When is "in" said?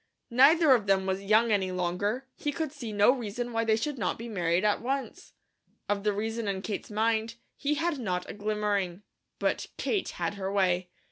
6.47-6.63